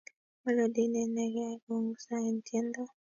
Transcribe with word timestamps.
melodi 0.43 0.83
neinekei 0.91 1.55
kongusa 1.63 2.15
eng 2.27 2.39
tiendo 2.47 2.83